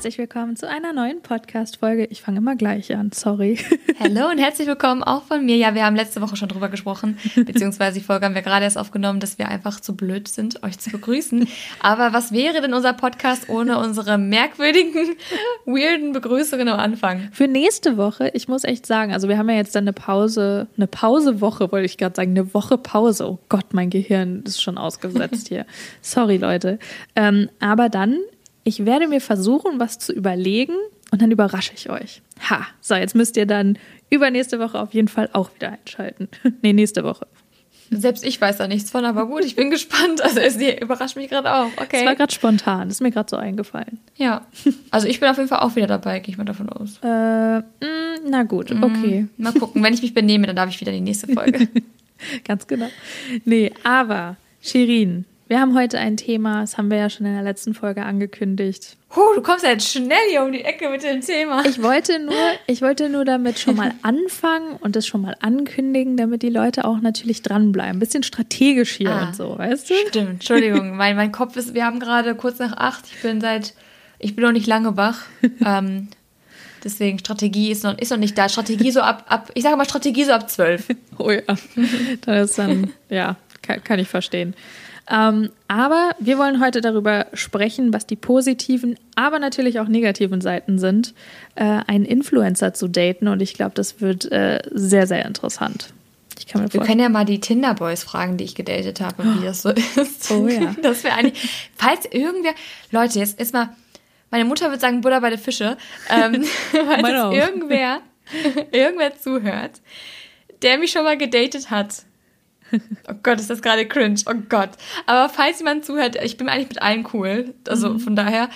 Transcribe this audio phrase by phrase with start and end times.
[0.00, 2.06] herzlich willkommen zu einer neuen Podcast-Folge.
[2.06, 3.58] Ich fange immer gleich an, sorry.
[4.00, 5.58] Hallo und herzlich willkommen auch von mir.
[5.58, 8.78] Ja, wir haben letzte Woche schon drüber gesprochen, beziehungsweise die Folge haben wir gerade erst
[8.78, 11.46] aufgenommen, dass wir einfach zu blöd sind, euch zu begrüßen.
[11.82, 15.16] Aber was wäre denn unser Podcast ohne unsere merkwürdigen,
[15.66, 17.28] weirden Begrüßungen am Anfang?
[17.32, 20.66] Für nächste Woche, ich muss echt sagen, also wir haben ja jetzt dann eine Pause,
[20.78, 23.28] eine Pausewoche, wollte ich gerade sagen, eine Woche Pause.
[23.28, 25.66] Oh Gott, mein Gehirn ist schon ausgesetzt hier.
[26.00, 26.78] Sorry, Leute.
[27.16, 28.16] Ähm, aber dann
[28.64, 30.74] ich werde mir versuchen, was zu überlegen
[31.10, 32.22] und dann überrasche ich euch.
[32.48, 33.78] Ha, so, jetzt müsst ihr dann
[34.10, 36.28] übernächste Woche auf jeden Fall auch wieder einschalten.
[36.62, 37.26] nee, nächste Woche.
[37.92, 40.22] Selbst ich weiß da nichts von, aber gut, ich bin gespannt.
[40.22, 41.70] Also es überrascht mich gerade auch.
[41.76, 41.98] Okay.
[41.98, 43.98] Es war gerade spontan, das ist mir gerade so eingefallen.
[44.16, 44.46] Ja.
[44.90, 46.98] Also ich bin auf jeden Fall auch wieder dabei, gehe ich mal davon aus.
[47.02, 49.26] Äh, mh, mm, na gut, mm, okay.
[49.36, 51.68] Mal gucken, wenn ich mich benehme, dann darf ich wieder die nächste Folge.
[52.44, 52.88] Ganz genau.
[53.44, 57.42] Nee, aber Shirin, wir haben heute ein Thema, das haben wir ja schon in der
[57.42, 58.96] letzten Folge angekündigt.
[59.16, 61.64] Oh, du kommst ja jetzt schnell hier um die Ecke mit dem Thema.
[61.66, 62.36] Ich wollte nur,
[62.68, 66.84] ich wollte nur damit schon mal anfangen und das schon mal ankündigen, damit die Leute
[66.84, 67.96] auch natürlich dranbleiben.
[67.96, 69.94] Ein bisschen strategisch hier ah, und so, weißt du?
[70.06, 70.90] Stimmt, Entschuldigung.
[70.96, 73.06] mein, mein Kopf ist, wir haben gerade kurz nach acht.
[73.12, 73.74] Ich bin seit,
[74.20, 75.22] ich bin noch nicht lange wach.
[75.66, 76.06] ähm,
[76.84, 78.48] deswegen Strategie ist noch, ist noch nicht da.
[78.48, 80.86] Strategie so ab, ab ich sage mal Strategie so ab zwölf.
[81.18, 81.42] oh ja.
[82.20, 84.54] Das ist dann, ja, kann, kann ich verstehen.
[85.10, 90.78] Ähm, aber wir wollen heute darüber sprechen, was die positiven, aber natürlich auch negativen Seiten
[90.78, 91.14] sind,
[91.56, 93.26] äh, einen Influencer zu daten.
[93.26, 95.92] Und ich glaube, das wird äh, sehr, sehr interessant.
[96.38, 99.44] Ich kann mir wir können ja mal die Tinder-Boys fragen, die ich gedatet habe, wie
[99.44, 100.30] das so ist.
[100.30, 100.74] Oh ja.
[100.82, 102.52] Das wäre eigentlich, falls irgendwer,
[102.92, 103.70] Leute, jetzt ist mal,
[104.30, 105.76] meine Mutter wird sagen, Buddha bei der Fische,
[106.08, 108.00] ähm, falls irgendwer,
[108.72, 109.80] irgendwer zuhört,
[110.62, 112.04] der mich schon mal gedatet hat
[113.08, 114.20] Oh Gott, ist das gerade cringe.
[114.26, 114.70] Oh Gott.
[115.06, 117.54] Aber falls jemand zuhört, ich bin eigentlich mit allen cool.
[117.68, 118.00] Also mhm.
[118.00, 118.48] von daher,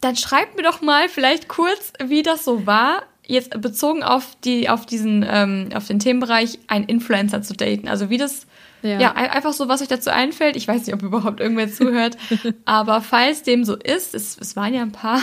[0.00, 4.68] dann schreibt mir doch mal vielleicht kurz, wie das so war, jetzt bezogen auf die,
[4.68, 7.88] auf diesen, ähm, auf den Themenbereich, einen Influencer zu daten.
[7.88, 8.46] Also wie das,
[8.82, 9.00] ja.
[9.00, 9.12] ja.
[9.14, 10.56] einfach so, was euch dazu einfällt.
[10.56, 12.16] Ich weiß nicht, ob überhaupt irgendwer zuhört.
[12.64, 15.20] aber falls dem so ist, es, es waren ja ein paar,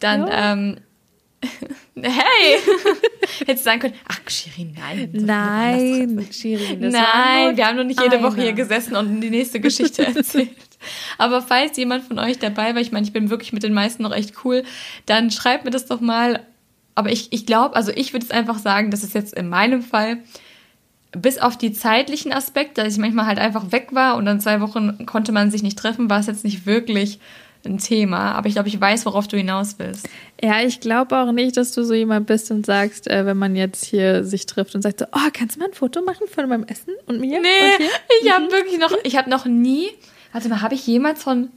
[0.00, 0.52] dann ja.
[0.52, 0.76] ähm,
[2.02, 2.58] Hey!
[3.46, 5.10] Hättest du sagen können, ach, Shirin, nein.
[5.12, 8.28] Nein, Shirin, das Nein, wir haben noch nicht jede einer.
[8.28, 10.50] Woche hier gesessen und die nächste Geschichte erzählt.
[11.18, 14.02] Aber falls jemand von euch dabei war, ich meine, ich bin wirklich mit den meisten
[14.02, 14.64] noch echt cool,
[15.06, 16.40] dann schreibt mir das doch mal.
[16.94, 19.82] Aber ich, ich glaube, also ich würde es einfach sagen, das ist jetzt in meinem
[19.82, 20.18] Fall,
[21.12, 24.60] bis auf die zeitlichen Aspekte, dass ich manchmal halt einfach weg war und dann zwei
[24.60, 27.18] Wochen konnte man sich nicht treffen, war es jetzt nicht wirklich
[27.64, 30.08] ein Thema, aber ich glaube, ich weiß, worauf du hinaus willst.
[30.42, 33.54] Ja, ich glaube auch nicht, dass du so jemand bist und sagst, äh, wenn man
[33.54, 36.48] jetzt hier sich trifft und sagt so, oh, kannst du mal ein Foto machen von
[36.48, 37.40] meinem Essen und mir?
[37.40, 37.48] Nee,
[37.78, 37.84] und
[38.22, 38.32] ich mhm.
[38.32, 39.88] habe wirklich noch, ich habe noch nie,
[40.32, 41.50] warte mal, habe ich jemals von,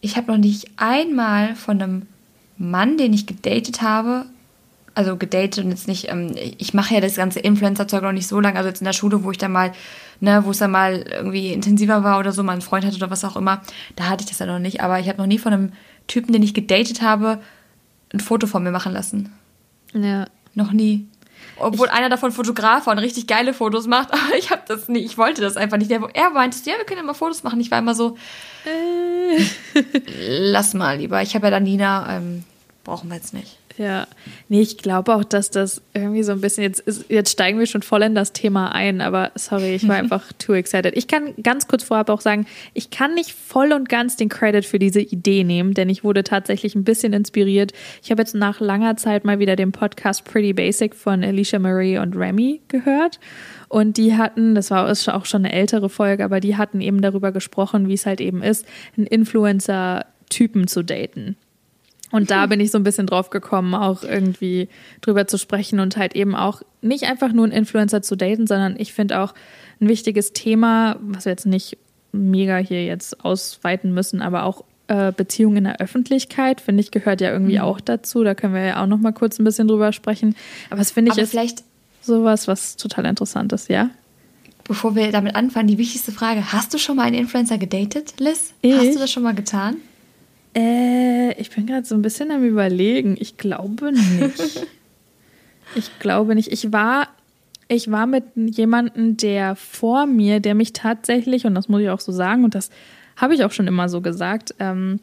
[0.00, 2.02] ich habe noch nicht einmal von einem
[2.56, 4.26] Mann, den ich gedatet habe,
[4.96, 8.40] also gedatet und jetzt nicht, ähm, ich mache ja das ganze Influencer-Zeug noch nicht so
[8.40, 9.72] lange, also jetzt in der Schule, wo ich dann mal,
[10.20, 13.10] ne, wo es dann mal irgendwie intensiver war oder so, mal einen Freund hatte oder
[13.10, 13.60] was auch immer,
[13.94, 15.72] da hatte ich das ja noch nicht, aber ich habe noch nie von einem
[16.06, 17.40] Typen, den ich gedatet habe,
[18.12, 19.32] ein Foto von mir machen lassen.
[19.92, 20.26] Ja.
[20.54, 21.06] Noch nie.
[21.58, 24.88] Obwohl ich, einer davon Fotograf war und richtig geile Fotos macht, aber ich habe das
[24.88, 25.90] nie, ich wollte das einfach nicht.
[25.90, 27.60] Der, er meinte, ja, wir können ja mal Fotos machen.
[27.60, 28.16] Ich war immer so,
[28.64, 29.44] äh.
[30.16, 31.20] lass mal lieber.
[31.20, 32.44] Ich habe ja dann Nina, ähm,
[32.82, 33.58] brauchen wir jetzt nicht.
[33.78, 34.06] Ja,
[34.48, 37.82] nee, ich glaube auch, dass das irgendwie so ein bisschen, jetzt, jetzt steigen wir schon
[37.82, 40.96] voll in das Thema ein, aber sorry, ich war einfach too excited.
[40.96, 44.64] Ich kann ganz kurz vorab auch sagen, ich kann nicht voll und ganz den Credit
[44.64, 47.72] für diese Idee nehmen, denn ich wurde tatsächlich ein bisschen inspiriert.
[48.02, 51.98] Ich habe jetzt nach langer Zeit mal wieder den Podcast Pretty Basic von Alicia Marie
[51.98, 53.20] und Remy gehört.
[53.68, 57.30] Und die hatten, das war auch schon eine ältere Folge, aber die hatten eben darüber
[57.30, 58.64] gesprochen, wie es halt eben ist,
[58.96, 61.36] einen Influencer-Typen zu daten.
[62.16, 64.68] Und da bin ich so ein bisschen drauf gekommen, auch irgendwie
[65.00, 68.74] drüber zu sprechen und halt eben auch nicht einfach nur einen Influencer zu daten, sondern
[68.78, 69.34] ich finde auch
[69.80, 71.78] ein wichtiges Thema, was wir jetzt nicht
[72.12, 77.20] mega hier jetzt ausweiten müssen, aber auch äh, Beziehungen in der Öffentlichkeit, finde ich, gehört
[77.20, 77.64] ja irgendwie mhm.
[77.64, 78.24] auch dazu.
[78.24, 80.36] Da können wir ja auch noch mal kurz ein bisschen drüber sprechen.
[80.70, 81.64] Aber es finde ich ist vielleicht
[82.02, 83.90] sowas, was total interessant ist, ja?
[84.64, 88.52] Bevor wir damit anfangen, die wichtigste Frage: Hast du schon mal einen Influencer gedatet, Liz?
[88.62, 88.76] Ich?
[88.76, 89.76] Hast du das schon mal getan?
[90.56, 93.16] Äh, ich bin gerade so ein bisschen am Überlegen.
[93.20, 94.66] Ich glaube nicht.
[95.74, 96.50] ich glaube nicht.
[96.50, 97.08] Ich war,
[97.68, 102.00] ich war mit jemandem, der vor mir, der mich tatsächlich, und das muss ich auch
[102.00, 102.70] so sagen, und das
[103.16, 105.00] habe ich auch schon immer so gesagt, ähm,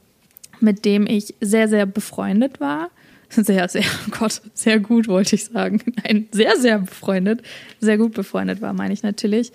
[0.60, 2.90] mit dem ich sehr, sehr befreundet war.
[3.34, 5.82] Sehr, sehr, oh Gott, sehr gut wollte ich sagen.
[6.04, 7.42] Nein, sehr, sehr befreundet.
[7.80, 9.52] Sehr gut befreundet war, meine ich natürlich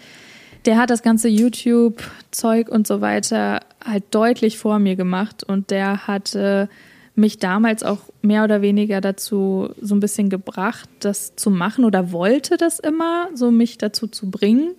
[0.65, 6.07] der hat das ganze YouTube-Zeug und so weiter halt deutlich vor mir gemacht und der
[6.07, 6.69] hatte
[7.15, 12.13] mich damals auch mehr oder weniger dazu so ein bisschen gebracht, das zu machen oder
[12.13, 14.75] wollte das immer, so mich dazu zu bringen.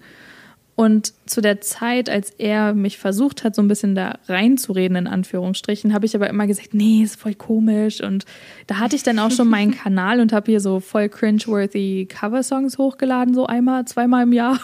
[0.80, 5.08] Und zu der Zeit, als er mich versucht hat, so ein bisschen da reinzureden, in
[5.08, 8.02] Anführungsstrichen, habe ich aber immer gesagt, nee, ist voll komisch.
[8.02, 8.24] Und
[8.68, 12.78] da hatte ich dann auch schon meinen Kanal und habe hier so voll cringeworthy Coversongs
[12.78, 14.58] hochgeladen, so einmal, zweimal im Jahr.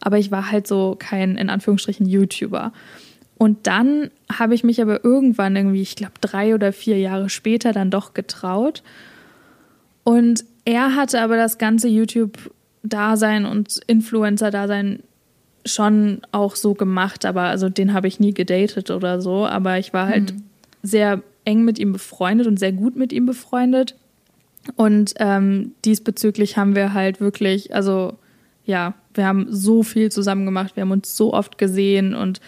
[0.00, 2.72] Aber ich war halt so kein, in Anführungsstrichen, YouTuber.
[3.36, 7.72] Und dann habe ich mich aber irgendwann irgendwie, ich glaube, drei oder vier Jahre später
[7.72, 8.82] dann doch getraut.
[10.02, 15.00] Und er hatte aber das ganze YouTube-Dasein und Influencer-Dasein
[15.64, 19.92] schon auch so gemacht, aber also den habe ich nie gedatet oder so, aber ich
[19.92, 20.42] war halt mhm.
[20.82, 23.94] sehr eng mit ihm befreundet und sehr gut mit ihm befreundet.
[24.76, 28.14] Und ähm, diesbezüglich haben wir halt wirklich, also
[28.64, 32.40] ja, wir haben so viel zusammen gemacht, wir haben uns so oft gesehen und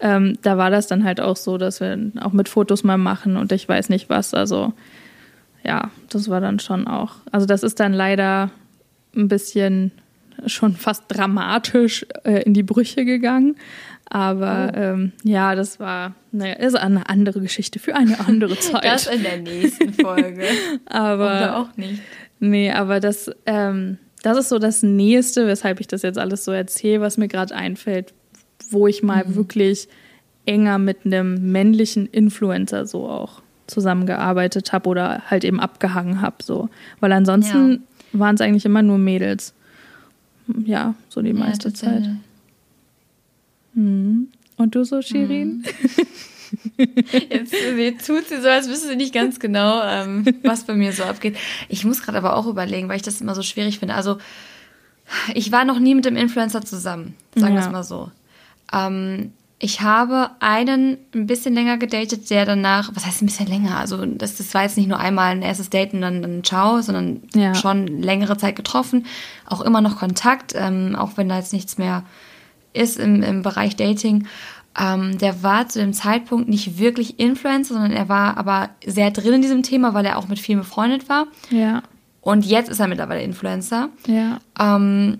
[0.00, 3.36] ähm, da war das dann halt auch so, dass wir auch mit Fotos mal machen
[3.36, 4.34] und ich weiß nicht was.
[4.34, 4.72] Also
[5.64, 7.14] ja, das war dann schon auch.
[7.32, 8.50] Also das ist dann leider
[9.14, 9.92] ein bisschen
[10.46, 13.56] schon fast dramatisch äh, in die Brüche gegangen.
[14.10, 14.78] Aber oh.
[14.78, 18.84] ähm, ja, das war, naja, ist eine andere Geschichte für eine andere Zeit.
[18.84, 20.44] das in der nächsten Folge.
[20.86, 22.00] aber Oder auch nicht.
[22.40, 26.52] Nee, aber das, ähm, das ist so das Nächste, weshalb ich das jetzt alles so
[26.52, 28.14] erzähle, was mir gerade einfällt,
[28.70, 29.34] wo ich mal mhm.
[29.34, 29.88] wirklich
[30.46, 36.36] enger mit einem männlichen Influencer so auch zusammengearbeitet habe oder halt eben abgehangen habe.
[36.42, 36.70] So.
[37.00, 38.20] Weil ansonsten ja.
[38.20, 39.54] waren es eigentlich immer nur Mädels
[40.64, 42.10] ja, so die meiste ja, Zeit.
[43.74, 44.28] Hm.
[44.56, 45.64] Und du so, Shirin?
[45.64, 46.04] Hm.
[47.78, 51.04] Jetzt tut sie so, als wüsste sie nicht ganz genau, ähm, was bei mir so
[51.04, 51.36] abgeht.
[51.68, 53.94] Ich muss gerade aber auch überlegen, weil ich das immer so schwierig finde.
[53.94, 54.18] Also,
[55.34, 57.66] ich war noch nie mit dem Influencer zusammen, sagen wir ja.
[57.66, 58.10] es mal so.
[58.72, 63.76] Ähm, ich habe einen ein bisschen länger gedatet, der danach, was heißt ein bisschen länger?
[63.76, 66.80] Also das, das war jetzt nicht nur einmal ein erstes Date und dann, dann ciao,
[66.80, 67.54] sondern ja.
[67.56, 69.06] schon längere Zeit getroffen.
[69.46, 72.04] Auch immer noch Kontakt, ähm, auch wenn da jetzt nichts mehr
[72.72, 74.28] ist im, im Bereich Dating.
[74.78, 79.34] Ähm, der war zu dem Zeitpunkt nicht wirklich Influencer, sondern er war aber sehr drin
[79.34, 81.26] in diesem Thema, weil er auch mit vielen befreundet war.
[81.50, 81.82] Ja.
[82.20, 83.88] Und jetzt ist er mittlerweile Influencer.
[84.06, 84.38] Ja.
[84.60, 85.18] Ähm,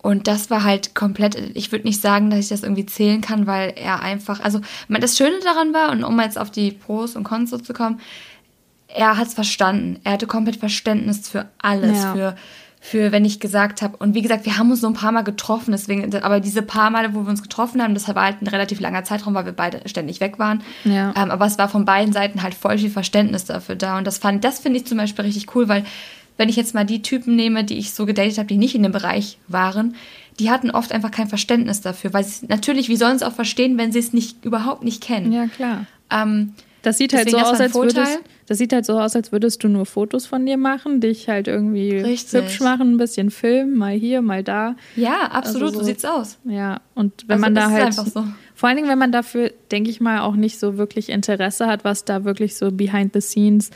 [0.00, 3.46] und das war halt komplett, ich würde nicht sagen, dass ich das irgendwie zählen kann,
[3.46, 7.24] weil er einfach, also das Schöne daran war, und um jetzt auf die Pros und
[7.24, 8.00] Cons zu kommen,
[8.88, 10.00] er hat es verstanden.
[10.04, 12.12] Er hatte komplett Verständnis für alles, ja.
[12.14, 12.36] für,
[12.80, 13.96] für, wenn ich gesagt habe.
[13.98, 16.90] Und wie gesagt, wir haben uns so ein paar Mal getroffen, deswegen, aber diese paar
[16.90, 19.52] Male, wo wir uns getroffen haben, das war halt ein relativ langer Zeitraum, weil wir
[19.52, 20.62] beide ständig weg waren.
[20.84, 21.12] Ja.
[21.16, 23.98] Ähm, aber es war von beiden Seiten halt voll viel Verständnis dafür da.
[23.98, 25.84] Und das fand, das finde ich zum Beispiel richtig cool, weil
[26.38, 28.82] wenn ich jetzt mal die Typen nehme, die ich so gedatet habe, die nicht in
[28.82, 29.96] dem Bereich waren,
[30.38, 33.34] die hatten oft einfach kein Verständnis dafür, weil sie natürlich, wie sollen sie es auch
[33.34, 35.32] verstehen, wenn sie es nicht überhaupt nicht kennen?
[35.32, 35.86] Ja, klar.
[36.10, 39.64] Ähm, das sieht halt so aus, als würdest, das sieht halt so aus, als würdest
[39.64, 42.40] du nur Fotos von dir machen, dich halt irgendwie Richtig.
[42.40, 44.76] hübsch machen, ein bisschen filmen, mal hier, mal da.
[44.94, 46.38] Ja, absolut, also so, so sieht's aus.
[46.44, 48.24] Ja, und wenn also man da halt so.
[48.54, 51.82] vor allen Dingen, wenn man dafür, denke ich mal, auch nicht so wirklich Interesse hat,
[51.82, 53.70] was da wirklich so behind the scenes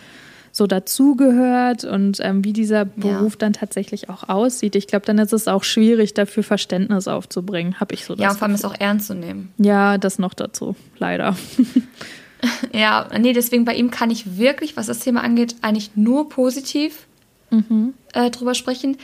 [0.54, 3.38] so dazugehört und ähm, wie dieser Beruf ja.
[3.38, 4.77] dann tatsächlich auch aussieht.
[4.77, 8.34] Ich glaube, dann ist es auch schwierig, dafür Verständnis aufzubringen, habe ich so das Ja,
[8.34, 9.53] vor allem es auch ernst zu nehmen.
[9.56, 11.34] Ja, das noch dazu, leider.
[12.74, 17.06] ja, nee, deswegen bei ihm kann ich wirklich, was das Thema angeht, eigentlich nur positiv
[17.50, 17.94] mhm.
[18.12, 18.98] äh, drüber sprechen.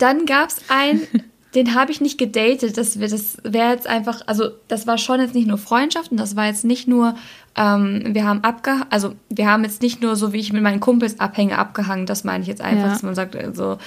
[0.00, 1.06] Dann gab es einen,
[1.54, 2.76] den habe ich nicht gedatet.
[2.76, 6.46] Das, das wäre jetzt einfach, also das war schon jetzt nicht nur Freundschaften, das war
[6.46, 7.14] jetzt nicht nur
[7.58, 10.78] ähm, wir haben abge also wir haben jetzt nicht nur so, wie ich mit meinen
[10.78, 12.92] Kumpels abhänge, abgehangen, das meine ich jetzt einfach, ja.
[12.92, 13.78] dass man sagt, also,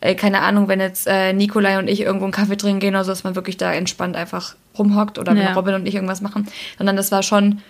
[0.00, 3.04] äh, keine Ahnung, wenn jetzt äh, Nikolai und ich irgendwo einen Kaffee trinken gehen oder
[3.04, 5.40] so, dass man wirklich da entspannt einfach rumhockt oder ja.
[5.40, 6.48] wenn Robin und ich irgendwas machen,
[6.78, 7.60] sondern das war schon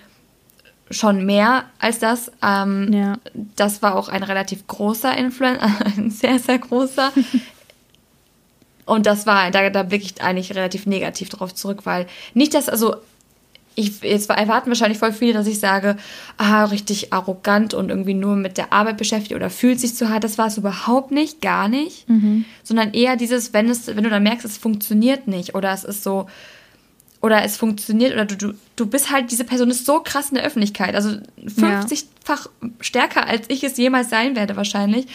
[0.90, 2.33] schon mehr als das.
[2.43, 3.19] Ähm, ja.
[3.57, 7.12] Das war auch ein relativ großer Influencer, ein sehr, sehr großer.
[8.88, 12.71] Und das war, da, da blicke ich eigentlich relativ negativ drauf zurück, weil nicht, dass,
[12.71, 12.97] also
[13.75, 15.97] ich, jetzt erwarten wahrscheinlich voll viele, dass ich sage,
[16.38, 20.25] ah, richtig arrogant und irgendwie nur mit der Arbeit beschäftigt oder fühlt sich zu hart.
[20.25, 22.09] Das war es überhaupt nicht, gar nicht.
[22.09, 22.47] Mhm.
[22.64, 26.02] Sondern eher dieses, wenn es, wenn du dann merkst, es funktioniert nicht oder es ist
[26.02, 26.26] so,
[27.21, 30.37] oder es funktioniert oder du, du, du bist halt, diese Person ist so krass in
[30.37, 30.95] der Öffentlichkeit.
[30.95, 31.11] Also
[31.45, 32.68] 50-fach ja.
[32.80, 35.07] stärker, als ich es jemals sein werde, wahrscheinlich.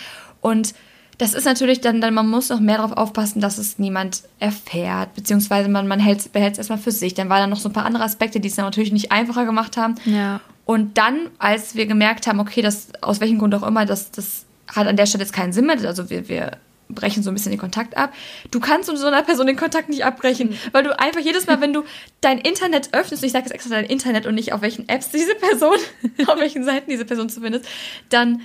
[0.41, 0.73] Und
[1.17, 5.13] das ist natürlich dann, dann, man muss noch mehr darauf aufpassen, dass es niemand erfährt,
[5.15, 7.13] beziehungsweise man, man behält es erstmal für sich.
[7.13, 9.45] Dann waren da noch so ein paar andere Aspekte, die es dann natürlich nicht einfacher
[9.45, 9.95] gemacht haben.
[10.05, 10.41] Ja.
[10.65, 14.45] Und dann, als wir gemerkt haben, okay, das, aus welchem Grund auch immer, das, das
[14.67, 16.57] hat an der Stelle jetzt keinen Sinn mehr, also wir, wir
[16.89, 18.13] brechen so ein bisschen den Kontakt ab.
[18.51, 20.55] Du kannst mit so einer Person den Kontakt nicht abbrechen, mhm.
[20.71, 21.83] weil du einfach jedes Mal, wenn du
[22.21, 25.09] dein Internet öffnest, und ich sage jetzt extra dein Internet und nicht auf welchen Apps
[25.09, 25.77] diese Person,
[26.27, 27.65] auf welchen Seiten diese Person zu findest,
[28.09, 28.41] dann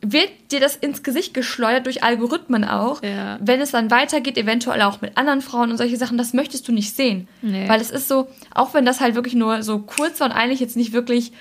[0.00, 3.02] wird dir das ins Gesicht geschleudert durch Algorithmen auch.
[3.02, 3.38] Ja.
[3.40, 6.72] Wenn es dann weitergeht, eventuell auch mit anderen Frauen und solche Sachen, das möchtest du
[6.72, 7.26] nicht sehen.
[7.42, 7.68] Nee.
[7.68, 10.60] Weil es ist so, auch wenn das halt wirklich nur so kurz war und eigentlich
[10.60, 11.32] jetzt nicht wirklich,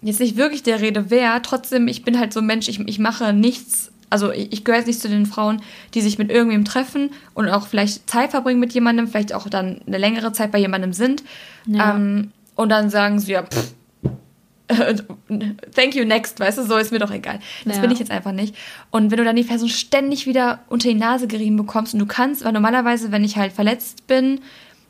[0.00, 2.98] jetzt nicht wirklich der Rede wäre, trotzdem, ich bin halt so ein Mensch, ich, ich
[2.98, 5.60] mache nichts, also ich, ich gehöre jetzt nicht zu den Frauen,
[5.92, 9.82] die sich mit irgendwem treffen und auch vielleicht Zeit verbringen mit jemandem, vielleicht auch dann
[9.86, 11.22] eine längere Zeit bei jemandem sind.
[11.66, 11.96] Ja.
[11.96, 13.74] Ähm, und dann sagen sie ja, pff,
[15.74, 17.40] thank you next, weißt du, so ist mir doch egal.
[17.64, 17.82] Das ja.
[17.82, 18.54] bin ich jetzt einfach nicht.
[18.90, 22.06] Und wenn du dann die Person ständig wieder unter die Nase gerieben bekommst und du
[22.06, 24.40] kannst, weil normalerweise, wenn ich halt verletzt bin,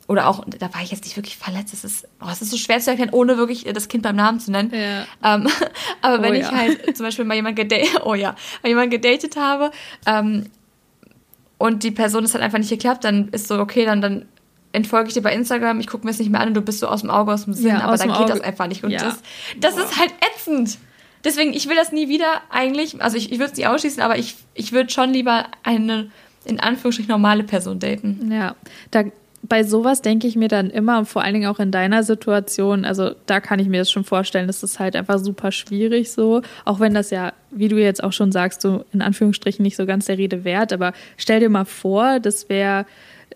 [0.09, 2.57] oder auch, da war ich jetzt nicht wirklich verletzt, es ist, oh, es ist so
[2.57, 4.71] schwer zu erklären, ohne wirklich das Kind beim Namen zu nennen.
[4.73, 5.35] Ja.
[5.35, 5.47] Ähm,
[6.01, 6.41] aber oh, wenn ja.
[6.41, 9.71] ich halt zum Beispiel mal jemand gedatet, oh ja, mal jemand gedatet habe,
[10.07, 10.47] ähm,
[11.59, 14.25] und die Person ist halt einfach nicht geklappt, dann ist so, okay, dann, dann
[14.71, 16.79] entfolge ich dir bei Instagram, ich gucke mir es nicht mehr an und du bist
[16.79, 18.29] so aus dem Auge, aus dem Sinn, ja, aber dann geht Auge.
[18.29, 18.83] das einfach nicht.
[18.83, 19.03] Und ja.
[19.03, 19.21] das,
[19.59, 20.77] das ist halt ätzend.
[21.23, 24.17] Deswegen, ich will das nie wieder eigentlich, also ich, ich würde es nicht ausschließen, aber
[24.17, 26.11] ich, ich würde schon lieber eine,
[26.45, 28.31] in Anführungsstrichen, normale Person daten.
[28.31, 28.55] Ja,
[28.91, 29.03] da,
[29.41, 33.11] bei sowas denke ich mir dann immer, vor allen Dingen auch in deiner Situation, also
[33.25, 36.79] da kann ich mir das schon vorstellen, das ist halt einfach super schwierig so, auch
[36.79, 40.05] wenn das ja, wie du jetzt auch schon sagst, so in Anführungsstrichen nicht so ganz
[40.05, 42.85] der Rede wert, aber stell dir mal vor, das wäre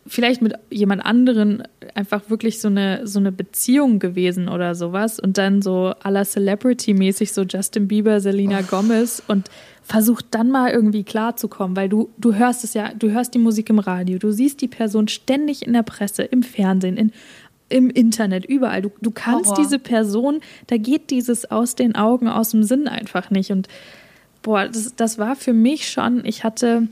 [0.06, 1.64] vielleicht mit jemand anderen
[1.96, 7.32] einfach wirklich so eine, so eine Beziehung gewesen oder sowas und dann so aller Celebrity-mäßig
[7.32, 8.66] so Justin Bieber, Selena oh.
[8.70, 9.50] Gomez und
[9.82, 13.70] versucht dann mal irgendwie klarzukommen, weil du, du hörst es ja, du hörst die Musik
[13.70, 17.12] im Radio, du siehst die Person ständig in der Presse, im Fernsehen, in,
[17.70, 18.82] im Internet, überall.
[18.82, 19.64] Du, du kannst Horror.
[19.64, 23.52] diese Person, da geht dieses aus den Augen, aus dem Sinn einfach nicht.
[23.52, 23.68] Und
[24.42, 26.88] boah, das, das war für mich schon, ich hatte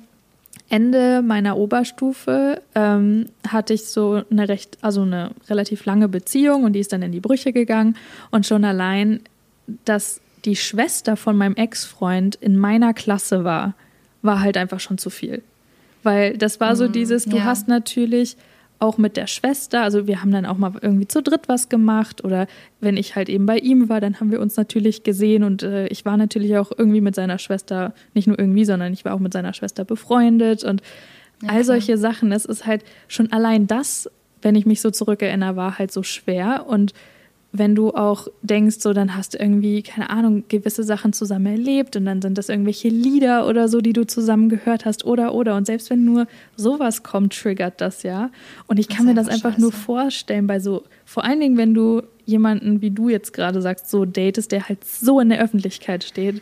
[0.71, 6.73] Ende meiner Oberstufe ähm, hatte ich so eine recht, also eine relativ lange Beziehung und
[6.73, 7.97] die ist dann in die Brüche gegangen.
[8.31, 9.19] Und schon allein,
[9.83, 13.75] dass die Schwester von meinem Ex-Freund in meiner Klasse war,
[14.21, 15.43] war halt einfach schon zu viel.
[16.03, 17.43] Weil das war so mhm, dieses, du ja.
[17.43, 18.37] hast natürlich
[18.81, 19.83] auch mit der Schwester.
[19.83, 22.47] Also wir haben dann auch mal irgendwie zu dritt was gemacht oder
[22.79, 25.87] wenn ich halt eben bei ihm war, dann haben wir uns natürlich gesehen und äh,
[25.87, 29.19] ich war natürlich auch irgendwie mit seiner Schwester, nicht nur irgendwie, sondern ich war auch
[29.19, 30.81] mit seiner Schwester befreundet und
[31.43, 32.31] ja, all solche Sachen.
[32.31, 34.09] Das ist halt schon allein das,
[34.41, 36.93] wenn ich mich so zurückerinnere, war halt so schwer und
[37.53, 41.97] wenn du auch denkst, so dann hast du irgendwie, keine Ahnung, gewisse Sachen zusammen erlebt
[41.97, 45.55] und dann sind das irgendwelche Lieder oder so, die du zusammen gehört hast oder oder.
[45.55, 48.29] Und selbst wenn nur sowas kommt, triggert das ja.
[48.67, 49.61] Und ich kann mir das einfach scheiße.
[49.61, 53.89] nur vorstellen, bei so, vor allen Dingen, wenn du jemanden, wie du jetzt gerade sagst,
[53.89, 56.41] so datest, der halt so in der Öffentlichkeit steht.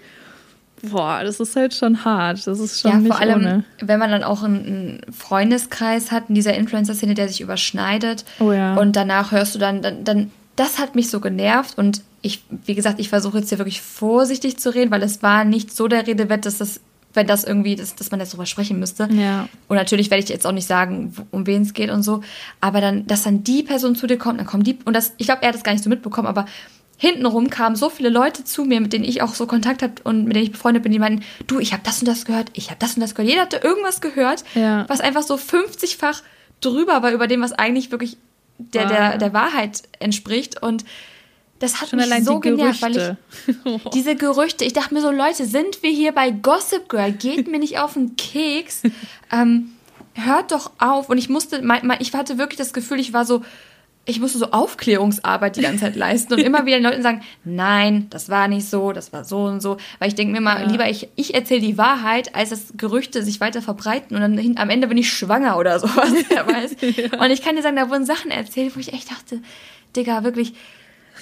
[0.91, 2.45] Boah, das ist halt schon hart.
[2.45, 3.63] Das ist schon ja, vor allem, ohne.
[3.81, 8.23] wenn man dann auch einen Freundeskreis hat in dieser Influencer-Szene, der sich überschneidet.
[8.39, 8.75] Oh ja.
[8.75, 12.75] Und danach hörst du dann, dann, dann das hat mich so genervt und ich, wie
[12.75, 16.05] gesagt, ich versuche jetzt hier wirklich vorsichtig zu reden, weil es war nicht so der
[16.05, 16.81] Rede wert, dass das,
[17.13, 19.07] wenn das irgendwie, dass, dass man jetzt drüber sprechen müsste.
[19.09, 19.47] Ja.
[19.69, 22.21] Und natürlich werde ich jetzt auch nicht sagen, um wen es geht und so.
[22.59, 25.27] Aber dann, dass dann die Person zu dir kommt, dann kommen die, und das, ich
[25.27, 26.45] glaube, er hat das gar nicht so mitbekommen, aber
[26.97, 30.25] hintenrum kamen so viele Leute zu mir, mit denen ich auch so Kontakt habe und
[30.25, 32.69] mit denen ich befreundet bin, die meinen, du, ich habe das und das gehört, ich
[32.69, 33.29] habe das und das gehört.
[33.29, 34.83] Jeder hatte irgendwas gehört, ja.
[34.89, 36.21] was einfach so 50-fach
[36.59, 38.17] drüber war über dem, was eigentlich wirklich
[38.59, 40.61] der, der, der Wahrheit entspricht.
[40.61, 40.85] Und
[41.59, 45.45] das hat Schon mich so genervt, weil ich diese Gerüchte, ich dachte mir so, Leute,
[45.45, 47.11] sind wir hier bei Gossip Girl?
[47.11, 48.83] Geht mir nicht auf den Keks.
[49.31, 49.73] Ähm,
[50.15, 51.07] hört doch auf.
[51.07, 51.61] Und ich musste,
[51.99, 53.43] ich hatte wirklich das Gefühl, ich war so,
[54.09, 58.07] ich musste so Aufklärungsarbeit die ganze Zeit leisten und immer wieder den Leuten sagen, nein,
[58.09, 59.77] das war nicht so, das war so und so.
[59.99, 60.67] Weil ich denke mir mal, ja.
[60.67, 64.69] lieber ich, ich erzähle die Wahrheit, als dass Gerüchte sich weiter verbreiten und dann am
[64.69, 66.43] Ende bin ich schwanger oder sowas, ja.
[66.43, 69.41] Und ich kann dir sagen, da wurden Sachen erzählt, wo ich echt dachte,
[69.95, 70.53] Digga, wirklich,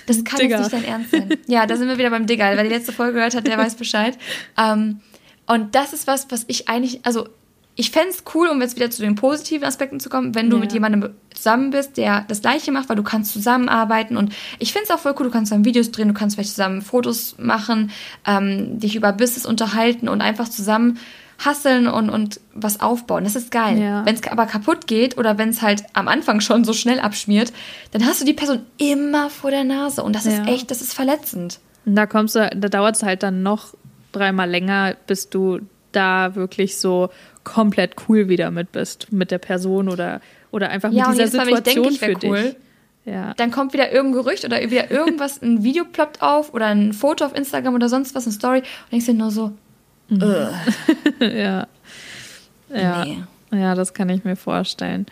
[0.05, 0.57] das kann Digga.
[0.57, 1.37] jetzt nicht dein Ernst sein.
[1.47, 2.51] Ja, da sind wir wieder beim Digga.
[2.55, 4.17] Wer die letzte Folge gehört hat, der weiß Bescheid.
[4.57, 5.01] Ähm,
[5.45, 7.27] und das ist was, was ich eigentlich, also
[7.75, 10.57] ich fände es cool, um jetzt wieder zu den positiven Aspekten zu kommen, wenn du
[10.57, 10.61] ja.
[10.61, 14.85] mit jemandem zusammen bist, der das Gleiche macht, weil du kannst zusammenarbeiten und ich finde
[14.85, 17.91] es auch voll cool, du kannst dann Videos drehen, du kannst vielleicht zusammen Fotos machen,
[18.25, 20.99] ähm, dich über Business unterhalten und einfach zusammen
[21.43, 23.23] hasseln und, und was aufbauen.
[23.23, 23.79] Das ist geil.
[23.79, 24.05] Ja.
[24.05, 27.53] Wenn es aber kaputt geht oder wenn es halt am Anfang schon so schnell abschmiert,
[27.91, 30.31] dann hast du die Person immer vor der Nase und das ja.
[30.31, 31.59] ist echt, das ist verletzend.
[31.85, 33.73] Und da kommst du, da dauert es halt dann noch
[34.11, 35.59] dreimal länger, bis du
[35.91, 37.09] da wirklich so
[37.47, 40.19] komplett cool wieder mit bist, mit der Person oder,
[40.51, 42.55] oder einfach ja, mit dieser Situation Mal, ich denk, ich für cool, dich.
[43.13, 43.33] Ja.
[43.37, 47.23] Dann kommt wieder irgendein Gerücht oder wieder irgendwas, ein Video ploppt auf oder ein Foto
[47.23, 49.53] auf Instagram oder sonst was, eine Story und denkst dir nur so,
[50.09, 50.21] mhm.
[51.21, 51.67] ja.
[52.69, 53.05] Ja.
[53.05, 53.23] Nee.
[53.53, 55.05] Ja, das kann ich mir vorstellen.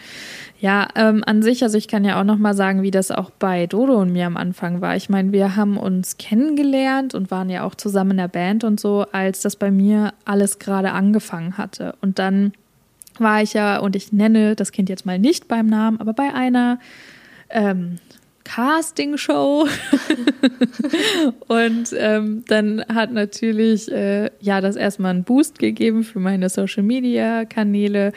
[0.66, 3.30] Ja, ähm, an sich, also ich kann ja auch noch mal sagen, wie das auch
[3.30, 4.96] bei Dodo und mir am Anfang war.
[4.96, 8.80] Ich meine, wir haben uns kennengelernt und waren ja auch zusammen in der Band und
[8.80, 11.94] so, als das bei mir alles gerade angefangen hatte.
[12.02, 12.52] Und dann
[13.20, 16.34] war ich ja, und ich nenne das Kind jetzt mal nicht beim Namen, aber bei
[16.34, 16.80] einer
[17.52, 18.00] ähm,
[18.44, 19.68] Casting-Show.
[21.48, 28.14] und ähm, dann hat natürlich äh, ja das erstmal einen Boost gegeben für meine Social-Media-Kanäle.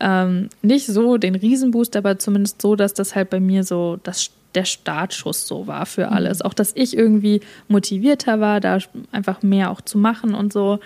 [0.00, 4.30] Ähm, nicht so den Riesenboost, aber zumindest so, dass das halt bei mir so das,
[4.54, 6.12] der Startschuss so war für mhm.
[6.12, 6.38] alles.
[6.38, 6.46] Mhm.
[6.46, 8.78] Auch, dass ich irgendwie motivierter war, da
[9.12, 10.80] einfach mehr auch zu machen und so.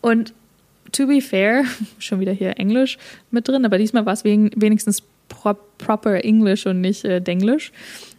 [0.00, 0.32] Und
[0.92, 1.64] to be fair,
[1.98, 2.98] schon wieder hier Englisch
[3.30, 7.72] mit drin, aber diesmal war es wenigstens pro proper English und nicht äh, Denglisch.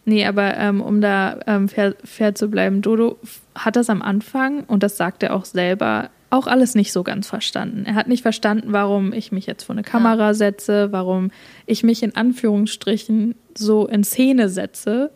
[0.04, 3.18] Nee, aber ähm, um da ähm, fair, fair zu bleiben, Dodo
[3.56, 7.28] hat das am Anfang, und das sagt er auch selber, auch alles nicht so ganz
[7.28, 7.84] verstanden.
[7.86, 11.30] Er hat nicht verstanden, warum ich mich jetzt vor eine Kamera setze, warum
[11.66, 15.10] ich mich in Anführungsstrichen so in Szene setze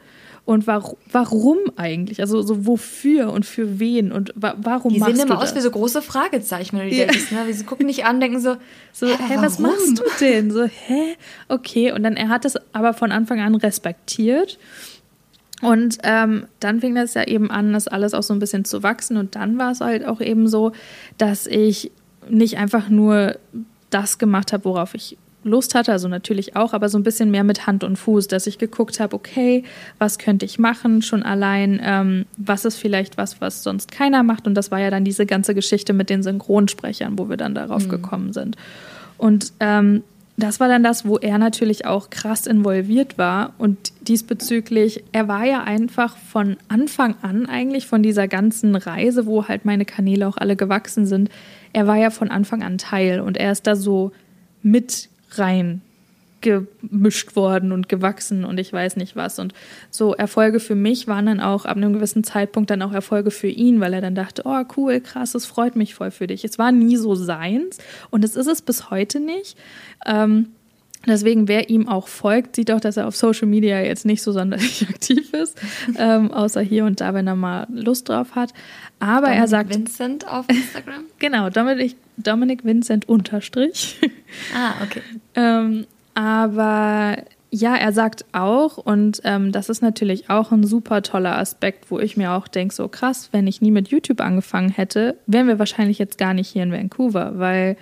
[0.44, 2.20] und war, warum eigentlich?
[2.20, 5.42] Also so wofür und für wen und wa warum die machst du Die sehen immer
[5.42, 7.06] aus wie so große Fragezeichen, wenn du die ja.
[7.06, 7.52] denkst, ne?
[7.52, 8.56] Sie gucken nicht an, denken so,
[8.92, 10.50] so hä, hä was machst du denn?
[10.50, 11.16] So, hä?
[11.48, 14.58] Okay, und dann er hat es aber von Anfang an respektiert.
[15.60, 18.82] Und ähm, dann fing das ja eben an, das alles auch so ein bisschen zu
[18.82, 19.16] wachsen.
[19.16, 20.72] Und dann war es halt auch eben so,
[21.18, 21.90] dass ich
[22.28, 23.36] nicht einfach nur
[23.90, 27.44] das gemacht habe, worauf ich Lust hatte, also natürlich auch, aber so ein bisschen mehr
[27.44, 29.64] mit Hand und Fuß, dass ich geguckt habe, okay,
[29.98, 34.46] was könnte ich machen, schon allein, ähm, was ist vielleicht was, was sonst keiner macht.
[34.46, 37.86] Und das war ja dann diese ganze Geschichte mit den Synchronsprechern, wo wir dann darauf
[37.86, 37.90] mhm.
[37.90, 38.56] gekommen sind.
[39.16, 40.02] Und ähm,
[40.36, 43.54] das war dann das, wo er natürlich auch krass involviert war.
[43.58, 49.46] Und diesbezüglich, er war ja einfach von Anfang an eigentlich von dieser ganzen Reise, wo
[49.46, 51.30] halt meine Kanäle auch alle gewachsen sind,
[51.72, 54.10] er war ja von Anfang an Teil und er ist da so
[54.62, 55.80] mit rein
[56.40, 59.38] gemischt worden und gewachsen und ich weiß nicht was.
[59.38, 59.52] Und
[59.90, 63.46] so Erfolge für mich waren dann auch ab einem gewissen Zeitpunkt dann auch Erfolge für
[63.46, 66.44] ihn, weil er dann dachte, oh cool, krass, es freut mich voll für dich.
[66.44, 67.78] Es war nie so seins
[68.10, 69.56] und es ist es bis heute nicht.
[70.04, 70.48] Ähm,
[71.06, 74.32] deswegen, wer ihm auch folgt, sieht auch, dass er auf Social Media jetzt nicht so
[74.32, 75.58] sonderlich aktiv ist,
[75.96, 78.52] ähm, außer hier und da, wenn er mal Lust drauf hat.
[78.98, 79.74] Aber Dominic er sagt.
[79.74, 81.04] Vincent auf Instagram?
[81.18, 83.98] genau, Dominik, Dominik Vincent unterstrich.
[84.54, 85.02] Ah, okay.
[85.34, 87.16] ähm, aber
[87.50, 91.98] ja, er sagt auch, und ähm, das ist natürlich auch ein super toller Aspekt, wo
[91.98, 95.58] ich mir auch denke, so krass, wenn ich nie mit YouTube angefangen hätte, wären wir
[95.58, 97.76] wahrscheinlich jetzt gar nicht hier in Vancouver, weil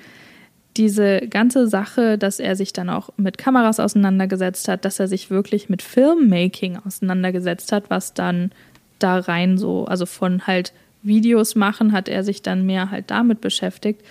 [0.79, 5.31] diese ganze Sache, dass er sich dann auch mit Kameras auseinandergesetzt hat, dass er sich
[5.31, 8.53] wirklich mit Filmmaking auseinandergesetzt hat, was dann
[8.99, 13.41] da rein so, also von halt Videos machen, hat er sich dann mehr halt damit
[13.41, 14.03] beschäftigt.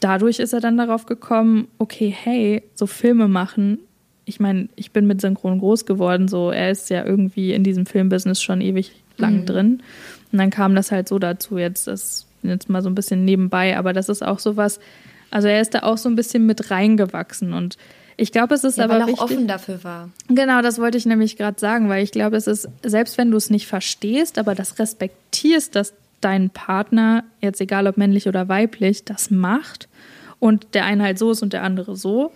[0.00, 3.78] Dadurch ist er dann darauf gekommen, okay, hey, so Filme machen.
[4.24, 7.86] Ich meine, ich bin mit Synchron groß geworden, so er ist ja irgendwie in diesem
[7.86, 9.46] Filmbusiness schon ewig lang mhm.
[9.46, 9.82] drin.
[10.32, 13.76] Und dann kam das halt so dazu, jetzt das jetzt mal so ein bisschen nebenbei,
[13.76, 14.80] aber das ist auch so was,
[15.30, 17.76] also er ist da auch so ein bisschen mit reingewachsen und
[18.18, 20.08] ich glaube, es ist ja, aber weil er auch offen dafür war.
[20.28, 23.36] Genau, das wollte ich nämlich gerade sagen, weil ich glaube, es ist selbst wenn du
[23.36, 29.04] es nicht verstehst, aber das respektierst, dass dein Partner, jetzt egal ob männlich oder weiblich,
[29.04, 29.88] das macht
[30.38, 32.32] und der eine halt so ist und der andere so,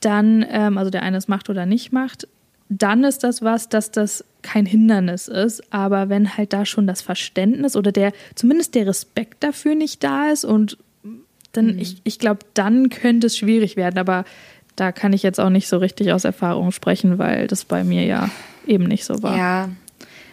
[0.00, 2.26] dann, ähm, also der eine es macht oder nicht macht,
[2.70, 5.62] dann ist das was, dass das kein Hindernis ist.
[5.72, 10.30] Aber wenn halt da schon das Verständnis oder der, zumindest der Respekt dafür nicht da
[10.30, 10.78] ist und
[11.52, 11.78] dann, mhm.
[11.78, 13.98] ich, ich glaube, dann könnte es schwierig werden.
[13.98, 14.24] Aber
[14.76, 18.04] da kann ich jetzt auch nicht so richtig aus Erfahrung sprechen, weil das bei mir
[18.04, 18.30] ja
[18.66, 19.36] eben nicht so war.
[19.36, 19.68] Ja,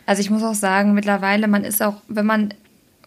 [0.06, 2.54] also ich muss auch sagen, mittlerweile, man ist auch, wenn man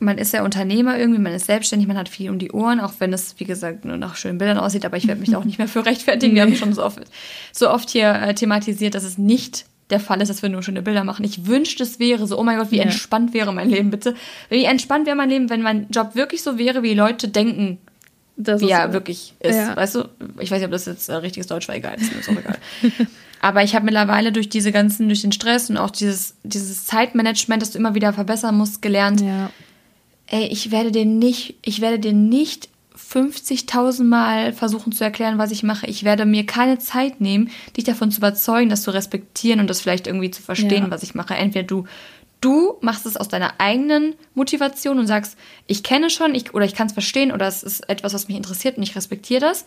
[0.01, 2.95] man ist ja Unternehmer irgendwie, man ist selbstständig, man hat viel um die Ohren, auch
[2.99, 5.45] wenn es, wie gesagt, nur nach schönen Bildern aussieht, aber ich werde mich da auch
[5.45, 6.35] nicht mehr für rechtfertigen.
[6.35, 7.01] Wir haben schon so oft,
[7.53, 10.83] so oft hier äh, thematisiert, dass es nicht der Fall ist, dass wir nur schöne
[10.83, 11.25] Bilder machen.
[11.25, 12.85] Ich wünschte, es wäre so, oh mein Gott, wie ja.
[12.85, 14.15] entspannt wäre mein Leben, bitte.
[14.49, 17.79] Wie entspannt wäre mein Leben, wenn mein Job wirklich so wäre, wie Leute denken,
[18.45, 18.93] das er so.
[18.93, 19.57] wirklich ist.
[19.57, 19.77] Ja.
[19.77, 22.23] Weißt du, ich weiß nicht, ob das jetzt äh, richtiges Deutsch war, egal, ist mir
[22.23, 22.59] so egal.
[23.43, 27.63] Aber ich habe mittlerweile durch diese ganzen, durch den Stress und auch dieses, dieses Zeitmanagement,
[27.63, 29.51] das du immer wieder verbessern musst, gelernt, ja
[30.31, 35.51] ey, ich werde dir nicht, ich werde dir nicht 50.000 Mal versuchen zu erklären, was
[35.51, 35.87] ich mache.
[35.87, 39.81] Ich werde mir keine Zeit nehmen, dich davon zu überzeugen, das zu respektieren und das
[39.81, 40.91] vielleicht irgendwie zu verstehen, ja.
[40.91, 41.35] was ich mache.
[41.35, 41.87] Entweder du,
[42.41, 46.75] du machst es aus deiner eigenen Motivation und sagst, ich kenne schon, ich, oder ich
[46.75, 49.65] kann es verstehen, oder es ist etwas, was mich interessiert und ich respektiere das.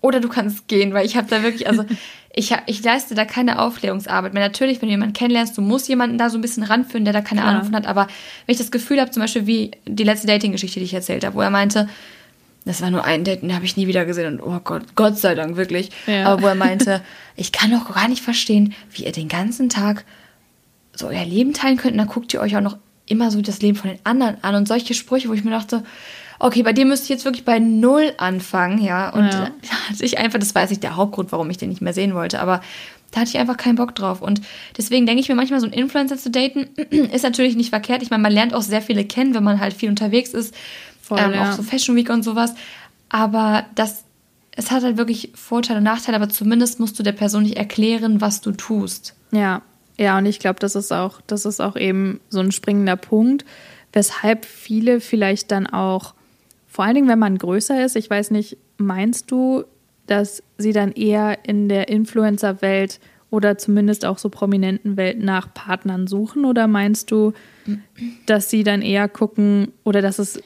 [0.00, 1.84] Oder du kannst gehen, weil ich habe da wirklich, also
[2.34, 4.46] ich, ich leiste da keine Aufklärungsarbeit mehr.
[4.46, 7.20] Natürlich, wenn du jemanden kennenlernst, du musst jemanden da so ein bisschen ranführen, der da
[7.20, 7.52] keine Klar.
[7.52, 7.86] Ahnung von hat.
[7.86, 8.06] Aber
[8.46, 11.34] wenn ich das Gefühl habe, zum Beispiel wie die letzte Dating-Geschichte, die ich erzählt habe,
[11.34, 11.88] wo er meinte,
[12.64, 15.18] das war nur ein Date, den habe ich nie wieder gesehen und oh Gott, Gott
[15.18, 15.90] sei Dank wirklich.
[16.06, 16.26] Ja.
[16.26, 17.00] Aber wo er meinte,
[17.36, 20.04] ich kann doch gar nicht verstehen, wie ihr den ganzen Tag
[20.98, 23.60] so euer Leben teilen könnt und dann guckt ihr euch auch noch immer so das
[23.62, 25.82] Leben von den anderen an und solche Sprüche, wo ich mir dachte,
[26.38, 29.10] okay, bei dir müsste ich jetzt wirklich bei Null anfangen, ja.
[29.10, 29.50] Und ja.
[29.62, 32.14] da hatte ich einfach, das weiß ich der Hauptgrund, warum ich den nicht mehr sehen
[32.14, 32.60] wollte, aber
[33.10, 34.20] da hatte ich einfach keinen Bock drauf.
[34.20, 34.42] Und
[34.76, 38.02] deswegen denke ich mir manchmal, so einen Influencer zu daten, ist natürlich nicht verkehrt.
[38.02, 40.54] Ich meine, man lernt auch sehr viele kennen, wenn man halt viel unterwegs ist.
[41.00, 41.50] Voll, ähm, ja.
[41.50, 42.54] Auch so Fashion Week und sowas.
[43.08, 44.04] Aber das,
[44.52, 48.20] es hat halt wirklich Vorteile und Nachteile, aber zumindest musst du der Person nicht erklären,
[48.20, 49.14] was du tust.
[49.30, 49.62] Ja,
[49.98, 53.44] ja, und ich glaube, das ist auch, das ist auch eben so ein springender Punkt,
[53.92, 56.14] weshalb viele vielleicht dann auch,
[56.68, 59.64] vor allen Dingen, wenn man größer ist, ich weiß nicht, meinst du,
[60.06, 66.06] dass sie dann eher in der Influencer-Welt oder zumindest auch so prominenten Welt nach Partnern
[66.06, 66.44] suchen?
[66.44, 67.32] Oder meinst du,
[68.26, 70.42] dass sie dann eher gucken oder dass es,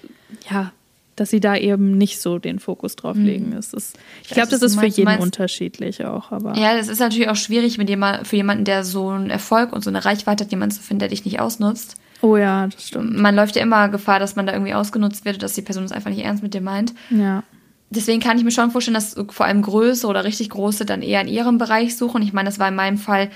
[0.50, 0.72] ja,
[1.16, 3.24] dass sie da eben nicht so den Fokus drauf mhm.
[3.24, 3.52] legen.
[3.52, 6.32] Es ist, ich glaube, das ist für jeden meinst, unterschiedlich auch.
[6.32, 9.72] Aber ja, das ist natürlich auch schwierig mit jemand, für jemanden, der so einen Erfolg
[9.72, 11.96] und so eine Reichweite hat, jemanden zu finden, der dich nicht ausnutzt.
[12.22, 13.18] Oh ja, das stimmt.
[13.18, 15.92] Man läuft ja immer Gefahr, dass man da irgendwie ausgenutzt wird, dass die Person es
[15.92, 16.94] einfach nicht ernst mit dir meint.
[17.10, 17.42] Ja.
[17.90, 21.20] Deswegen kann ich mir schon vorstellen, dass vor allem Größe oder richtig große dann eher
[21.20, 22.22] in ihrem Bereich suchen.
[22.22, 23.30] Ich meine, das war in meinem Fall,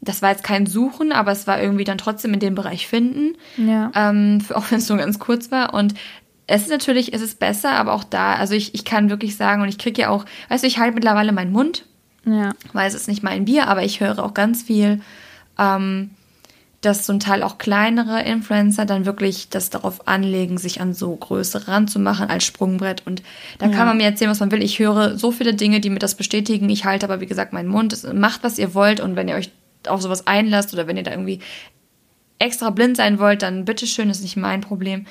[0.00, 3.36] das war jetzt kein Suchen, aber es war irgendwie dann trotzdem in dem Bereich finden.
[3.56, 3.90] Ja.
[3.94, 5.74] Ähm, auch wenn es nur ganz kurz war.
[5.74, 5.94] Und
[6.46, 9.62] es ist natürlich, es ist besser, aber auch da, also ich, ich kann wirklich sagen,
[9.62, 11.84] und ich kriege ja auch, weißt du, ich halte mittlerweile meinen Mund,
[12.24, 12.50] ja.
[12.72, 15.00] weil es ist nicht mein Bier, aber ich höre auch ganz viel,
[15.58, 16.10] ähm,
[16.82, 21.66] dass zum Teil auch kleinere Influencer dann wirklich das darauf anlegen, sich an so größere
[21.66, 23.02] ranzumachen als Sprungbrett.
[23.06, 23.22] Und
[23.58, 23.72] da ja.
[23.72, 24.62] kann man mir erzählen, was man will.
[24.62, 26.68] Ich höre so viele Dinge, die mir das bestätigen.
[26.68, 28.14] Ich halte aber, wie gesagt, meinen Mund.
[28.14, 29.00] Macht, was ihr wollt.
[29.00, 29.50] Und wenn ihr euch
[29.88, 31.40] auf sowas einlasst oder wenn ihr da irgendwie
[32.38, 35.06] extra blind sein wollt, dann bitteschön, ist nicht mein Problem.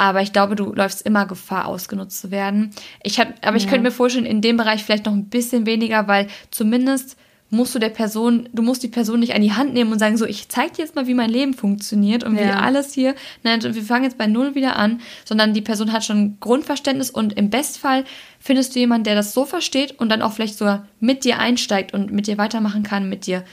[0.00, 2.70] Aber ich glaube, du läufst immer Gefahr, ausgenutzt zu werden.
[3.02, 6.08] Ich hab, aber ich könnte mir vorstellen, in dem Bereich vielleicht noch ein bisschen weniger,
[6.08, 7.18] weil zumindest
[7.50, 10.16] musst du der Person, du musst die Person nicht an die Hand nehmen und sagen,
[10.16, 12.44] so, ich zeig dir jetzt mal, wie mein Leben funktioniert und ja.
[12.44, 16.02] wie alles hier, nein, wir fangen jetzt bei Null wieder an, sondern die Person hat
[16.02, 18.04] schon Grundverständnis und im Bestfall
[18.38, 21.92] findest du jemanden, der das so versteht und dann auch vielleicht sogar mit dir einsteigt
[21.92, 23.44] und mit dir weitermachen kann, mit dir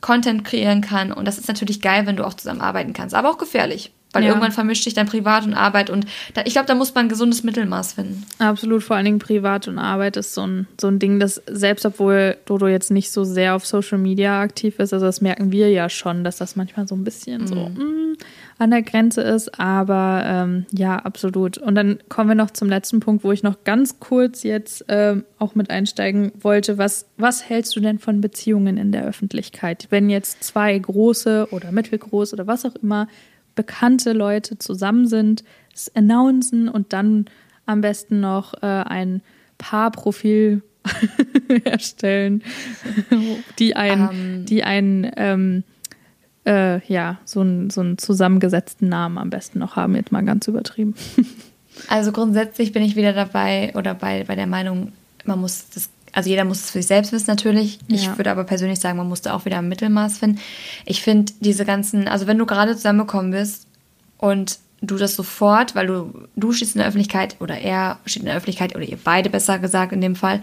[0.00, 1.10] Content kreieren kann.
[1.10, 3.90] Und das ist natürlich geil, wenn du auch zusammen arbeiten kannst, aber auch gefährlich.
[4.12, 4.28] Weil ja.
[4.30, 7.08] irgendwann vermischt sich dann Privat und Arbeit und da, ich glaube, da muss man ein
[7.08, 8.24] gesundes Mittelmaß finden.
[8.38, 11.84] Absolut, vor allen Dingen Privat und Arbeit ist so ein, so ein Ding, das selbst
[11.84, 15.70] obwohl Dodo jetzt nicht so sehr auf Social Media aktiv ist, also das merken wir
[15.70, 17.46] ja schon, dass das manchmal so ein bisschen mhm.
[17.46, 18.16] so mm, mh,
[18.58, 21.58] an der Grenze ist, aber ähm, ja, absolut.
[21.58, 25.24] Und dann kommen wir noch zum letzten Punkt, wo ich noch ganz kurz jetzt ähm,
[25.38, 26.78] auch mit einsteigen wollte.
[26.78, 29.88] Was, was hältst du denn von Beziehungen in der Öffentlichkeit?
[29.90, 33.08] Wenn jetzt zwei große oder mittelgroße oder was auch immer
[33.56, 35.42] bekannte Leute zusammen sind,
[35.74, 37.26] es announcen und dann
[37.66, 39.22] am besten noch äh, ein
[39.58, 40.62] Paarprofil
[41.64, 42.44] erstellen,
[43.58, 44.10] die ein, um.
[44.10, 44.44] Ähm.
[44.46, 45.64] die ein ähm,
[46.46, 50.46] äh, ja, so, ein, so einen zusammengesetzten Namen am besten noch haben, jetzt mal ganz
[50.46, 50.94] übertrieben.
[51.88, 54.92] also grundsätzlich bin ich wieder dabei oder bei, bei der Meinung,
[55.24, 57.78] man muss das also jeder muss es für sich selbst wissen natürlich.
[57.88, 57.96] Ja.
[57.96, 60.40] Ich würde aber persönlich sagen, man muss da auch wieder ein Mittelmaß finden.
[60.86, 63.66] Ich finde diese ganzen, also wenn du gerade zusammengekommen bist
[64.16, 68.26] und du das sofort, weil du, du stehst in der Öffentlichkeit oder er steht in
[68.28, 70.40] der Öffentlichkeit oder ihr beide besser gesagt in dem Fall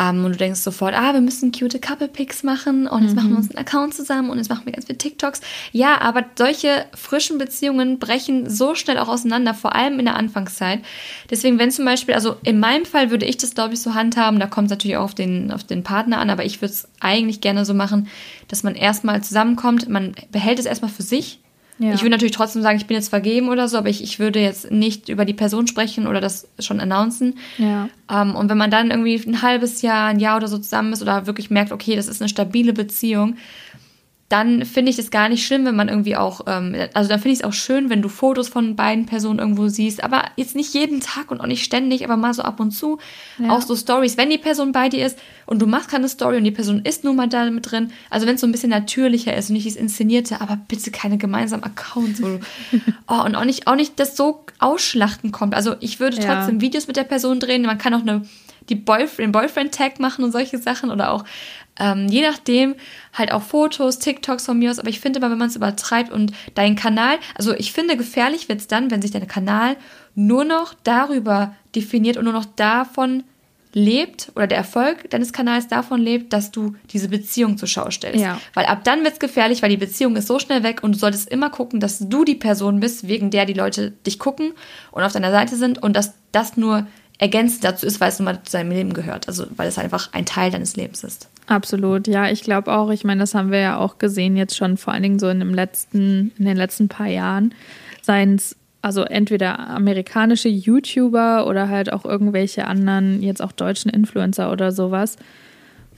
[0.00, 3.16] ähm, und du denkst sofort, ah, wir müssen cute Couple-Pics machen und jetzt mhm.
[3.16, 5.42] machen wir uns einen Account zusammen und jetzt machen wir ganz viele TikToks.
[5.72, 10.80] Ja, aber solche frischen Beziehungen brechen so schnell auch auseinander, vor allem in der Anfangszeit.
[11.28, 14.40] Deswegen, wenn zum Beispiel, also in meinem Fall würde ich das, glaube ich, so handhaben,
[14.40, 16.88] da kommt es natürlich auch auf den, auf den Partner an, aber ich würde es
[17.00, 18.08] eigentlich gerne so machen,
[18.48, 21.40] dass man erstmal zusammenkommt, man behält es erstmal für sich
[21.80, 21.94] ja.
[21.94, 24.38] Ich würde natürlich trotzdem sagen, ich bin jetzt vergeben oder so, aber ich, ich würde
[24.38, 27.38] jetzt nicht über die Person sprechen oder das schon announcen.
[27.56, 27.88] Ja.
[28.10, 31.00] Ähm, und wenn man dann irgendwie ein halbes Jahr, ein Jahr oder so zusammen ist
[31.00, 33.36] oder wirklich merkt, okay, das ist eine stabile Beziehung,
[34.30, 37.32] dann finde ich es gar nicht schlimm, wenn man irgendwie auch, ähm, also dann finde
[37.32, 40.72] ich es auch schön, wenn du Fotos von beiden Personen irgendwo siehst, aber jetzt nicht
[40.72, 42.98] jeden Tag und auch nicht ständig, aber mal so ab und zu.
[43.38, 43.50] Ja.
[43.50, 46.44] Auch so Stories, wenn die Person bei dir ist und du machst keine Story und
[46.44, 49.36] die Person ist nun mal da mit drin, also wenn es so ein bisschen natürlicher
[49.36, 52.22] ist und nicht dieses Inszenierte, aber bitte keine gemeinsamen Accounts.
[52.22, 52.38] Wo,
[53.08, 55.56] oh, und auch nicht, auch nicht, dass so Ausschlachten kommt.
[55.56, 56.60] Also ich würde trotzdem ja.
[56.60, 58.22] Videos mit der Person drehen, man kann auch eine
[58.68, 61.24] die Boyfriend, Boyfriend-Tag machen und solche Sachen oder auch
[61.80, 62.76] ähm, je nachdem,
[63.12, 66.12] halt auch Fotos, TikToks von mir aus, aber ich finde mal, wenn man es übertreibt
[66.12, 69.76] und dein Kanal, also ich finde, gefährlich wird es dann, wenn sich dein Kanal
[70.14, 73.24] nur noch darüber definiert und nur noch davon
[73.72, 78.20] lebt oder der Erfolg deines Kanals davon lebt, dass du diese Beziehung zur Schau stellst.
[78.20, 78.40] Ja.
[78.54, 80.98] Weil ab dann wird es gefährlich, weil die Beziehung ist so schnell weg und du
[80.98, 84.52] solltest immer gucken, dass du die Person bist, wegen der die Leute dich gucken
[84.90, 86.86] und auf deiner Seite sind und dass das nur
[87.20, 89.28] ergänzend dazu ist, weil es nun mal zu seinem Leben gehört.
[89.28, 91.28] Also weil es einfach ein Teil deines Lebens ist.
[91.46, 92.90] Absolut, ja, ich glaube auch.
[92.90, 95.40] Ich meine, das haben wir ja auch gesehen jetzt schon, vor allen Dingen so in,
[95.40, 97.54] dem letzten, in den letzten paar Jahren.
[98.02, 104.50] Seien es also entweder amerikanische YouTuber oder halt auch irgendwelche anderen, jetzt auch deutschen Influencer
[104.50, 105.16] oder sowas,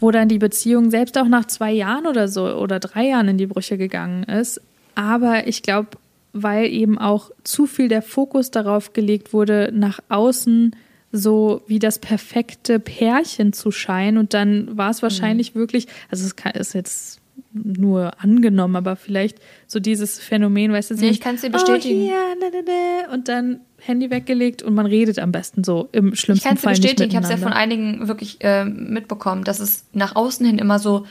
[0.01, 3.39] wo dann die Beziehung selbst auch nach zwei Jahren oder so oder drei Jahren in
[3.39, 4.61] die Brüche gegangen ist.
[4.97, 5.91] Aber ich glaube,
[6.33, 10.75] weil eben auch zu viel der Fokus darauf gelegt wurde, nach außen
[11.13, 14.19] so wie das perfekte Pärchen zu scheinen.
[14.19, 15.61] Und dann war es wahrscheinlich mhm.
[15.61, 17.21] wirklich, also es ist jetzt
[17.53, 22.01] nur angenommen, aber vielleicht so dieses Phänomen, weißt du, nee, ich kann es dir bestätigen.
[22.01, 25.89] Oh, hier, da, da, da, und dann Handy weggelegt und man redet am besten so
[25.93, 26.55] im schlimmsten Fall.
[26.55, 29.61] Ich kann es dir bestätigen, ich habe es ja von einigen wirklich äh, mitbekommen, dass
[29.61, 31.05] es nach außen hin immer so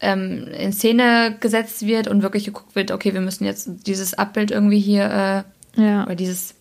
[0.00, 4.50] ähm, in Szene gesetzt wird und wirklich geguckt wird, okay, wir müssen jetzt dieses Abbild
[4.50, 5.44] irgendwie hier
[5.76, 6.04] äh, ja.
[6.04, 6.54] oder dieses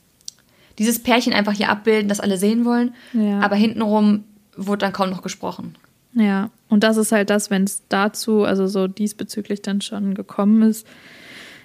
[0.78, 2.94] dieses Pärchen einfach hier abbilden, das alle sehen wollen.
[3.14, 3.40] Ja.
[3.40, 4.24] Aber hintenrum
[4.56, 5.76] wurde dann kaum noch gesprochen.
[6.14, 10.62] Ja, und das ist halt das, wenn es dazu, also so diesbezüglich dann schon gekommen
[10.62, 10.88] ist,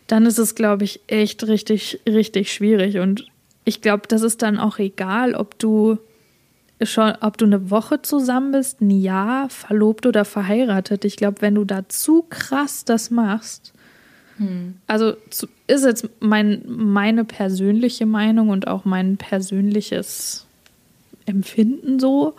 [0.08, 2.98] dann ist es, glaube ich, echt richtig, richtig schwierig.
[2.98, 3.26] Und
[3.64, 5.98] ich glaube, das ist dann auch egal, ob du
[6.82, 11.04] schon, ob du eine Woche zusammen bist, ein Jahr, verlobt oder verheiratet.
[11.04, 13.72] Ich glaube, wenn du da zu krass das machst,
[14.40, 14.76] hm.
[14.86, 15.16] Also
[15.70, 20.46] ist jetzt mein, meine persönliche Meinung und auch mein persönliches
[21.26, 22.34] Empfinden so.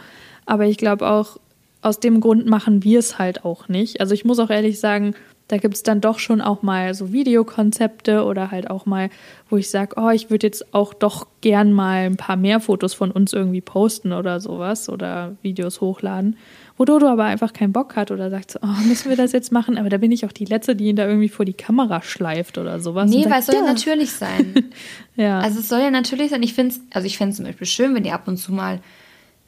[0.45, 1.37] Aber ich glaube auch,
[1.81, 4.01] aus dem Grund machen wir es halt auch nicht.
[4.01, 5.15] Also ich muss auch ehrlich sagen,
[5.51, 9.09] da gibt es dann doch schon auch mal so Videokonzepte oder halt auch mal,
[9.49, 12.93] wo ich sage, oh, ich würde jetzt auch doch gern mal ein paar mehr Fotos
[12.93, 16.37] von uns irgendwie posten oder sowas oder Videos hochladen
[16.81, 19.51] wo Dodo aber einfach keinen Bock hat oder sagt so, oh, müssen wir das jetzt
[19.51, 19.77] machen?
[19.77, 22.57] Aber da bin ich auch die Letzte, die ihn da irgendwie vor die Kamera schleift
[22.57, 23.07] oder sowas.
[23.07, 24.71] Nee, weil es soll ja natürlich sein.
[25.15, 25.39] ja.
[25.41, 26.41] Also es soll ja natürlich sein.
[26.41, 28.51] Ich finde es, also ich fände es zum Beispiel schön, wenn ihr ab und zu
[28.51, 28.79] mal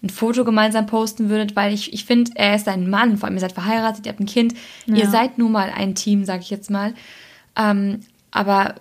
[0.04, 3.38] ein Foto gemeinsam posten würdet, weil ich, ich finde, er ist ein Mann, vor allem
[3.38, 4.54] ihr seid verheiratet, ihr habt ein Kind,
[4.86, 4.96] ja.
[4.96, 6.94] ihr seid nun mal ein Team, sage ich jetzt mal.
[7.56, 8.76] Ähm, aber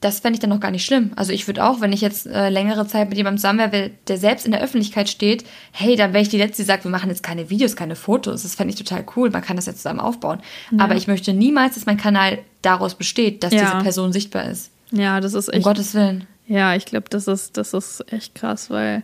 [0.00, 1.12] das fände ich dann noch gar nicht schlimm.
[1.16, 4.18] Also ich würde auch, wenn ich jetzt äh, längere Zeit mit jemandem zusammen wäre, der
[4.18, 7.08] selbst in der Öffentlichkeit steht, hey, dann wäre ich die Letzte, die sagt, wir machen
[7.08, 8.42] jetzt keine Videos, keine Fotos.
[8.42, 9.30] Das fände ich total cool.
[9.30, 10.40] Man kann das jetzt zusammen aufbauen.
[10.70, 10.84] Ja.
[10.84, 13.62] Aber ich möchte niemals, dass mein Kanal daraus besteht, dass ja.
[13.62, 14.70] diese Person sichtbar ist.
[14.90, 15.58] Ja, das ist echt.
[15.58, 16.26] Um Gottes Willen.
[16.46, 19.02] Ja, ich glaube, das ist, das ist echt krass, weil,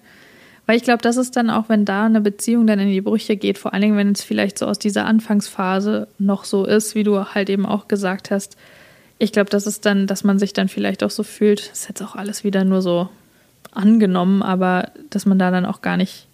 [0.67, 3.37] weil ich glaube, das ist dann auch, wenn da eine Beziehung dann in die Brüche
[3.37, 7.03] geht, vor allen Dingen, wenn es vielleicht so aus dieser Anfangsphase noch so ist, wie
[7.03, 8.57] du halt eben auch gesagt hast,
[9.19, 11.89] ich glaube, das ist dann, dass man sich dann vielleicht auch so fühlt, das ist
[11.89, 13.09] jetzt auch alles wieder nur so
[13.73, 16.27] angenommen, aber dass man da dann auch gar nicht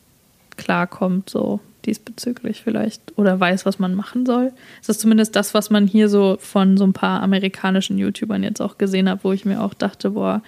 [0.57, 4.53] klarkommt, so diesbezüglich vielleicht oder weiß, was man machen soll.
[4.83, 8.61] Es ist zumindest das, was man hier so von so ein paar amerikanischen YouTubern jetzt
[8.61, 10.43] auch gesehen hat, wo ich mir auch dachte, boah,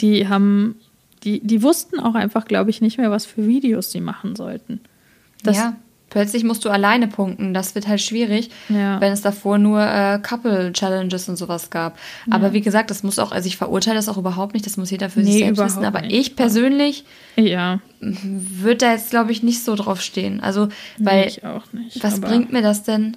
[0.00, 0.76] die haben,
[1.24, 4.80] die, die wussten auch einfach, glaube ich, nicht mehr, was für Videos sie machen sollten.
[5.42, 5.76] Das, ja.
[6.10, 7.52] Plötzlich musst du alleine punkten.
[7.52, 9.00] Das wird halt schwierig, ja.
[9.00, 11.98] wenn es davor nur äh, Couple-Challenges und sowas gab.
[12.26, 12.34] Ja.
[12.34, 14.90] Aber wie gesagt, das muss auch, also ich verurteile das auch überhaupt nicht, das muss
[14.90, 15.84] jeder für nee, sich selbst wissen.
[15.84, 16.14] Aber nicht.
[16.14, 17.04] ich persönlich
[17.36, 17.80] ja.
[18.00, 20.40] würde da jetzt, glaube ich, nicht so drauf stehen.
[20.40, 23.16] Also, weil, nee, ich auch nicht, was bringt mir das denn?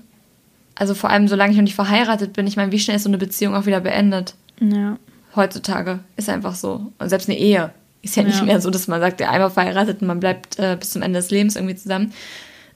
[0.75, 3.09] Also vor allem, solange ich noch nicht verheiratet bin, ich meine, wie schnell ist so
[3.09, 4.35] eine Beziehung auch wieder beendet?
[4.59, 4.97] Ja.
[5.35, 6.91] Heutzutage ist einfach so.
[6.99, 8.45] Und selbst eine Ehe ist ja nicht ja.
[8.45, 11.19] mehr so, dass man sagt, ja, einmal verheiratet und man bleibt äh, bis zum Ende
[11.19, 12.13] des Lebens irgendwie zusammen.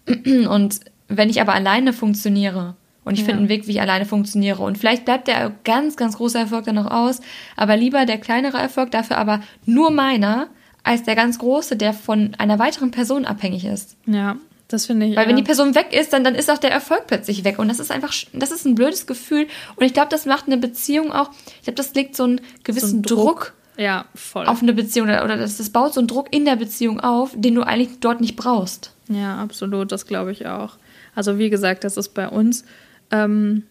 [0.08, 3.26] Und wenn ich aber alleine funktioniere und ich ja.
[3.26, 6.66] finde einen Weg, wie ich alleine funktioniere und vielleicht bleibt der ganz, ganz große Erfolg
[6.66, 7.22] dann noch aus,
[7.56, 10.48] aber lieber der kleinere Erfolg, dafür aber nur meiner,
[10.84, 13.98] als der ganz große, der von einer weiteren Person abhängig ist.
[14.08, 15.16] Ja, das finde ich.
[15.16, 15.30] Weil ja.
[15.30, 17.60] wenn die Person weg ist, dann, dann ist auch der Erfolg plötzlich weg.
[17.60, 19.48] Und das ist einfach, das ist ein blödes Gefühl.
[19.76, 22.90] Und ich glaube, das macht eine Beziehung auch, ich glaube, das legt so einen gewissen
[22.90, 24.46] so ein Druck, Druck ja, voll.
[24.46, 27.56] auf eine Beziehung oder, das, das baut so einen Druck in der Beziehung auf, den
[27.56, 28.94] du eigentlich dort nicht brauchst.
[29.10, 30.78] Ja, absolut, das glaube ich auch.
[31.14, 32.66] Also wie gesagt, das ist bei uns
[33.12, 33.64] ähm,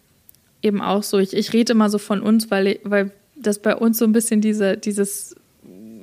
[0.63, 1.19] eben auch so.
[1.19, 4.41] Ich, ich rede immer so von uns, weil, weil das bei uns so ein bisschen
[4.41, 5.37] diese, dieses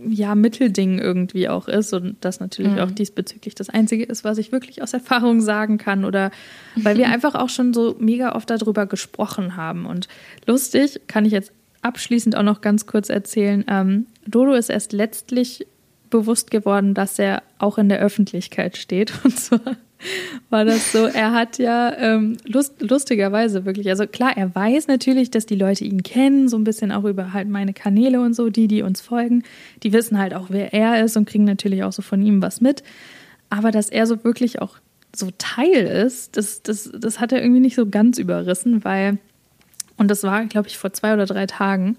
[0.07, 2.79] ja, Mittelding irgendwie auch ist und das natürlich mhm.
[2.79, 6.31] auch diesbezüglich das Einzige ist, was ich wirklich aus Erfahrung sagen kann oder
[6.75, 9.85] weil wir einfach auch schon so mega oft darüber gesprochen haben.
[9.85, 10.07] Und
[10.47, 15.65] lustig kann ich jetzt abschließend auch noch ganz kurz erzählen, ähm, Dodo ist erst letztlich
[16.09, 19.13] bewusst geworden, dass er auch in der Öffentlichkeit steht.
[19.23, 19.77] Und zwar
[20.49, 25.31] war das so, er hat ja ähm, lust, lustigerweise wirklich, also klar, er weiß natürlich,
[25.31, 28.49] dass die Leute ihn kennen, so ein bisschen auch über halt meine Kanäle und so,
[28.49, 29.43] die, die uns folgen,
[29.83, 32.61] die wissen halt auch, wer er ist und kriegen natürlich auch so von ihm was
[32.61, 32.83] mit.
[33.49, 34.77] Aber dass er so wirklich auch
[35.15, 39.17] so Teil ist, das, das, das hat er irgendwie nicht so ganz überrissen, weil,
[40.01, 41.95] und das war, glaube ich, vor zwei oder drei Tagen,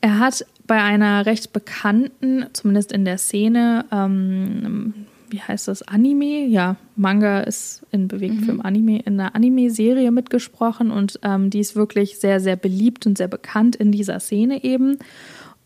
[0.00, 4.94] er hat bei einer recht bekannten, zumindest in der Szene, ähm,
[5.28, 6.46] wie heißt das, Anime?
[6.46, 8.62] Ja, Manga ist in Bewegtfilm mhm.
[8.62, 13.28] Anime, in einer Anime-Serie mitgesprochen und ähm, die ist wirklich sehr, sehr beliebt und sehr
[13.28, 14.98] bekannt in dieser Szene eben.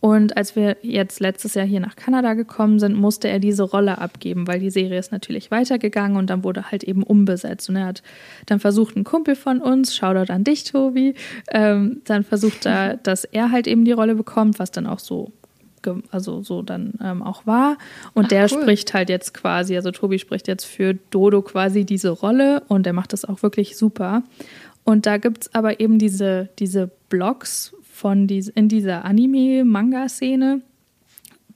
[0.06, 3.98] Und als wir jetzt letztes Jahr hier nach Kanada gekommen sind, musste er diese Rolle
[3.98, 7.68] abgeben, weil die Serie ist natürlich weitergegangen und dann wurde halt eben umbesetzt.
[7.68, 8.04] Und er hat
[8.46, 11.16] dann versucht, ein Kumpel von uns, Shoutout an dich, Tobi,
[11.50, 15.32] ähm, dann versucht er, dass er halt eben die Rolle bekommt, was dann auch so
[16.12, 17.76] also so dann ähm, auch war.
[18.14, 18.62] Und Ach, der cool.
[18.62, 22.92] spricht halt jetzt quasi, also Tobi spricht jetzt für Dodo quasi diese Rolle und der
[22.92, 24.22] macht das auch wirklich super.
[24.84, 30.60] Und da gibt es aber eben diese, diese Blogs von dies, in dieser Anime-Manga-Szene,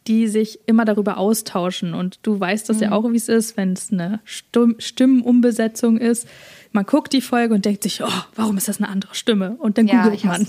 [0.06, 1.92] die sich immer darüber austauschen.
[1.92, 2.82] Und du weißt das mhm.
[2.84, 6.26] ja auch, wie es ist, wenn es eine Stimm Stimmenumbesetzung ist.
[6.72, 9.56] Man guckt die Folge und denkt sich, oh, warum ist das eine andere Stimme?
[9.58, 10.46] Und dann ja, googelt man.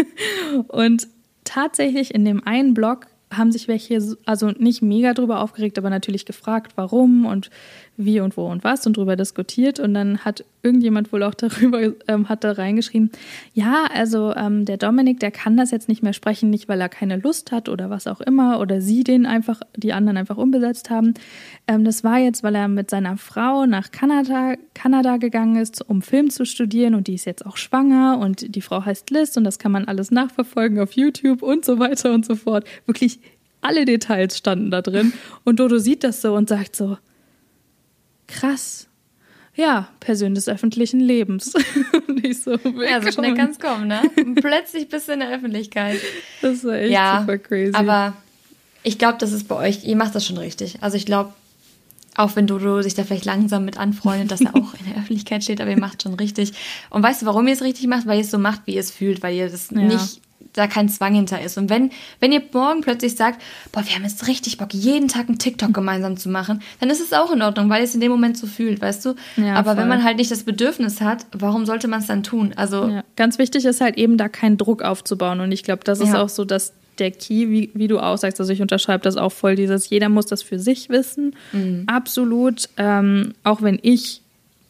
[0.68, 1.06] und
[1.44, 6.26] tatsächlich in dem einen Blog haben sich welche, also nicht mega drüber aufgeregt, aber natürlich
[6.26, 7.50] gefragt, warum und
[7.96, 9.78] wie und wo und was und drüber diskutiert.
[9.78, 13.10] Und dann hat irgendjemand wohl auch darüber, ähm, hat da reingeschrieben,
[13.54, 16.88] ja, also ähm, der Dominik, der kann das jetzt nicht mehr sprechen, nicht weil er
[16.88, 20.90] keine Lust hat oder was auch immer oder sie den einfach, die anderen einfach umbesetzt
[20.90, 21.14] haben.
[21.66, 26.02] Ähm, das war jetzt, weil er mit seiner Frau nach Kanada, Kanada gegangen ist, um
[26.02, 29.44] Film zu studieren und die ist jetzt auch schwanger und die Frau heißt Liz und
[29.44, 32.64] das kann man alles nachverfolgen auf YouTube und so weiter und so fort.
[32.86, 33.20] Wirklich
[33.60, 35.12] alle Details standen da drin
[35.44, 36.98] und Dodo sieht das so und sagt so,
[38.26, 38.88] krass.
[39.54, 41.52] Ja, Person des öffentlichen Lebens.
[42.08, 42.82] und ich so, willkommen.
[42.82, 44.00] Ja, so schnell kann es kommen, ne?
[44.36, 46.00] Plötzlich bist du in der Öffentlichkeit.
[46.40, 47.74] Das ist echt ja, super crazy.
[47.74, 48.14] Aber
[48.82, 50.78] ich glaube, das ist bei euch, ihr macht das schon richtig.
[50.80, 51.34] Also ich glaube,
[52.16, 55.44] auch wenn Dodo sich da vielleicht langsam mit anfreundet, dass er auch in der Öffentlichkeit
[55.44, 56.52] steht, aber ihr macht schon richtig.
[56.90, 58.06] Und weißt du, warum ihr es richtig macht?
[58.06, 59.80] Weil ihr es so macht, wie ihr es fühlt, weil ihr das ja.
[59.80, 60.20] nicht
[60.52, 61.56] da kein Zwang hinter ist.
[61.56, 63.40] Und wenn, wenn ihr morgen plötzlich sagt,
[63.72, 67.00] boah, wir haben jetzt richtig Bock, jeden Tag einen TikTok gemeinsam zu machen, dann ist
[67.00, 69.14] es auch in Ordnung, weil ihr es in dem Moment so fühlt, weißt du?
[69.36, 69.82] Ja, Aber voll.
[69.82, 72.52] wenn man halt nicht das Bedürfnis hat, warum sollte man es dann tun?
[72.56, 73.04] Also ja.
[73.16, 75.40] ganz wichtig ist halt eben da keinen Druck aufzubauen.
[75.40, 76.22] Und ich glaube, das ist ja.
[76.22, 79.32] auch so, dass der Key, wie, wie du auch sagst, also ich unterschreibe das auch
[79.32, 81.34] voll, dieses, jeder muss das für sich wissen.
[81.52, 81.84] Mhm.
[81.86, 82.68] Absolut.
[82.76, 84.20] Ähm, auch wenn ich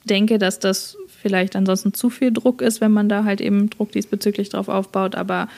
[0.04, 3.92] denke, dass das vielleicht ansonsten zu viel Druck ist, wenn man da halt eben Druck
[3.92, 5.14] diesbezüglich drauf aufbaut.
[5.14, 5.48] Aber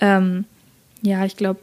[0.00, 0.44] ähm,
[1.02, 1.60] ja, ich glaube,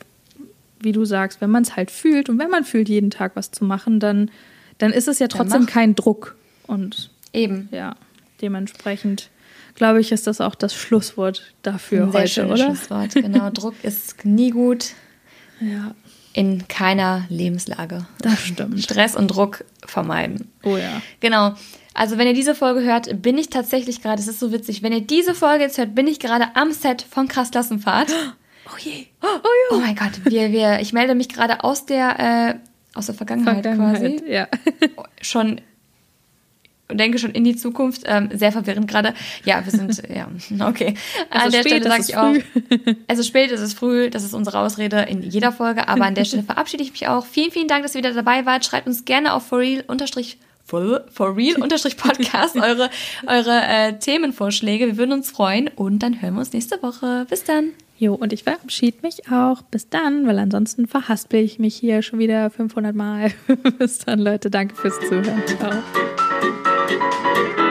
[0.81, 3.51] wie du sagst, wenn man es halt fühlt und wenn man fühlt, jeden Tag was
[3.51, 4.29] zu machen, dann,
[4.77, 6.35] dann ist es ja trotzdem kein Druck.
[6.67, 7.69] Und eben.
[7.71, 7.95] Ja,
[8.41, 9.29] dementsprechend
[9.75, 12.65] glaube ich, ist das auch das Schlusswort dafür Ein sehr heute, oder?
[12.65, 13.49] Schlusswort, genau.
[13.53, 14.93] Druck ist nie gut.
[15.59, 15.95] Ja.
[16.35, 18.05] In keiner Lebenslage.
[18.19, 18.83] Das stimmt.
[18.83, 20.51] Stress und Druck vermeiden.
[20.63, 21.01] Oh ja.
[21.21, 21.53] Genau.
[21.93, 24.91] Also wenn ihr diese Folge hört, bin ich tatsächlich gerade, es ist so witzig, wenn
[24.91, 28.11] ihr diese Folge jetzt hört, bin ich gerade am Set von Krass Klassenfahrt.
[28.67, 29.05] Oh je.
[29.21, 33.05] Oh, oh, oh mein Gott, wir, wir, ich melde mich gerade aus der, äh, aus
[33.05, 34.31] der Vergangenheit, Vergangenheit quasi.
[34.31, 34.47] Ja.
[35.21, 35.61] schon
[36.91, 38.03] denke schon in die Zukunft.
[38.05, 39.13] Ähm, sehr verwirrend gerade.
[39.43, 40.27] Ja, wir sind, ja,
[40.67, 40.95] okay.
[41.29, 44.33] Also an der Stelle sage ich auch, es ist spät, es ist früh, das ist
[44.33, 47.25] unsere Ausrede in jeder Folge, aber an der Stelle verabschiede ich mich auch.
[47.25, 48.65] Vielen, vielen Dank, dass ihr wieder dabei wart.
[48.65, 52.89] Schreibt uns gerne auf for real unterstrich for, for real unterstrich Podcast eure,
[53.27, 54.87] eure äh, Themenvorschläge.
[54.87, 57.25] Wir würden uns freuen und dann hören wir uns nächste Woche.
[57.29, 57.71] Bis dann.
[57.97, 59.61] Jo, und ich verabschiede mich auch.
[59.61, 63.31] Bis dann, weil ansonsten verhaspel ich mich hier schon wieder 500 Mal.
[63.77, 64.49] Bis dann, Leute.
[64.49, 65.41] Danke fürs Zuhören.
[65.47, 66.24] Ciao.
[66.87, 67.64] Música